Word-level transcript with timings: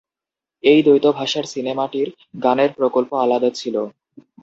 এই 0.63 0.79
দ্বৈত 0.83 1.05
ভাষার 1.19 1.45
সিনেমাটির 1.45 2.07
গানের 2.43 2.71
প্রকল্প 2.77 3.11
আলাদা 3.23 3.49
ছিল। 3.51 3.75